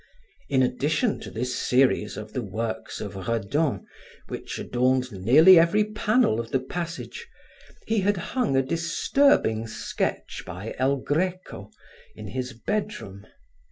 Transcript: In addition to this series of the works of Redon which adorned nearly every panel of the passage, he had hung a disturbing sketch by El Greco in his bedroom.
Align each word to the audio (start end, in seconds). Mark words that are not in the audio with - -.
In 0.49 0.63
addition 0.63 1.19
to 1.19 1.29
this 1.29 1.55
series 1.55 2.17
of 2.17 2.33
the 2.33 2.41
works 2.41 2.99
of 3.01 3.15
Redon 3.27 3.85
which 4.29 4.57
adorned 4.57 5.11
nearly 5.11 5.59
every 5.59 5.83
panel 5.83 6.39
of 6.39 6.49
the 6.49 6.59
passage, 6.59 7.27
he 7.85 7.99
had 7.99 8.17
hung 8.17 8.57
a 8.57 8.63
disturbing 8.63 9.67
sketch 9.67 10.41
by 10.43 10.73
El 10.79 10.95
Greco 10.97 11.69
in 12.15 12.29
his 12.29 12.51
bedroom. 12.53 13.27